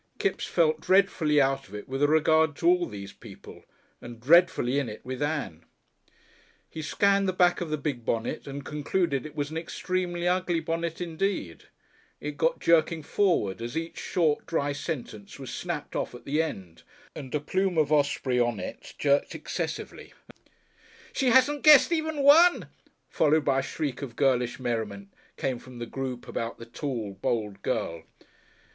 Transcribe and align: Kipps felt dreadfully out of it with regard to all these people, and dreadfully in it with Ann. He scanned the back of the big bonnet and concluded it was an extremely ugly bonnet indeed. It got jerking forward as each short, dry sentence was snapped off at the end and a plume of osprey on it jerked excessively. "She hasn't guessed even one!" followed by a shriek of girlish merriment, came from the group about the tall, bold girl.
Kipps 0.17 0.47
felt 0.47 0.81
dreadfully 0.81 1.39
out 1.39 1.67
of 1.67 1.75
it 1.75 1.87
with 1.87 2.01
regard 2.01 2.55
to 2.55 2.67
all 2.67 2.87
these 2.87 3.13
people, 3.13 3.65
and 4.01 4.19
dreadfully 4.19 4.79
in 4.79 4.89
it 4.89 5.01
with 5.05 5.21
Ann. 5.21 5.63
He 6.67 6.81
scanned 6.81 7.27
the 7.29 7.33
back 7.33 7.61
of 7.61 7.69
the 7.69 7.77
big 7.77 8.03
bonnet 8.03 8.47
and 8.47 8.65
concluded 8.65 9.27
it 9.27 9.35
was 9.35 9.51
an 9.51 9.57
extremely 9.59 10.27
ugly 10.27 10.59
bonnet 10.59 11.01
indeed. 11.01 11.65
It 12.19 12.35
got 12.35 12.59
jerking 12.59 13.03
forward 13.03 13.61
as 13.61 13.77
each 13.77 13.99
short, 13.99 14.47
dry 14.47 14.71
sentence 14.71 15.37
was 15.37 15.53
snapped 15.53 15.95
off 15.95 16.15
at 16.15 16.25
the 16.25 16.41
end 16.41 16.81
and 17.13 17.35
a 17.35 17.39
plume 17.39 17.77
of 17.77 17.91
osprey 17.91 18.39
on 18.39 18.59
it 18.59 18.95
jerked 18.97 19.35
excessively. 19.35 20.13
"She 21.13 21.27
hasn't 21.29 21.61
guessed 21.61 21.91
even 21.91 22.23
one!" 22.23 22.69
followed 23.07 23.45
by 23.45 23.59
a 23.59 23.61
shriek 23.61 24.01
of 24.01 24.15
girlish 24.15 24.59
merriment, 24.59 25.09
came 25.37 25.59
from 25.59 25.77
the 25.77 25.85
group 25.85 26.27
about 26.27 26.57
the 26.57 26.65
tall, 26.65 27.19
bold 27.21 27.61
girl. 27.61 28.01